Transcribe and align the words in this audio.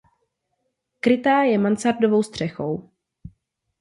Krytá 0.99 1.41
je 1.43 1.57
mansardovou 1.57 2.23
střechou. 2.23 2.89